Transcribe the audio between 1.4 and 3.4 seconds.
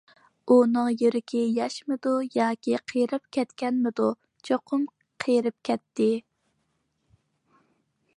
ياشمىدۇ ياكى قېرىپ